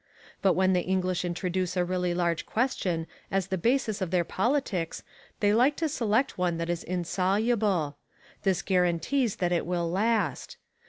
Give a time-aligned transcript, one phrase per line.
[0.41, 5.03] But when the English introduce a really large question as the basis of their politics
[5.41, 7.97] they like to select one that is insoluble.
[8.41, 10.57] This guarantees that it will last.